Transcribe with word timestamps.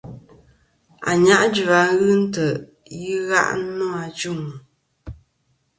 Ànyajua 1.09 1.79
ghɨ 1.99 2.11
ntè' 2.23 2.57
i 3.09 3.11
gha' 3.27 3.55
nô 3.77 3.85
ajuŋ. 4.03 4.41